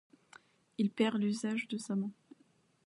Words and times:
Il 0.79 0.89
perd 0.89 1.17
l'usage 1.21 1.67
de 1.67 1.77
sa 1.77 1.95
main. 1.95 2.09